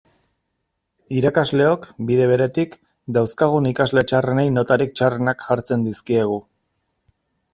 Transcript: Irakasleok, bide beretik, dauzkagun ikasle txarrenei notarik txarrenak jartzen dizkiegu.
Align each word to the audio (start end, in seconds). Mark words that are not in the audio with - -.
Irakasleok, 1.17 1.83
bide 2.07 2.25
beretik, 2.31 2.77
dauzkagun 3.19 3.69
ikasle 3.73 4.05
txarrenei 4.13 4.47
notarik 4.55 4.97
txarrenak 5.01 5.47
jartzen 5.49 5.87
dizkiegu. 5.89 6.41